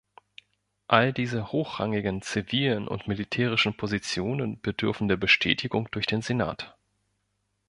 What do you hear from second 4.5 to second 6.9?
bedürfen der Bestätigung durch den Senat.